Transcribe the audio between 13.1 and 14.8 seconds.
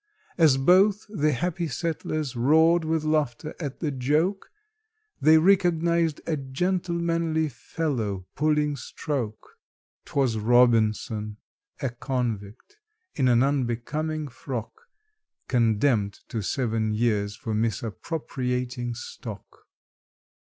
in an unbecoming frock!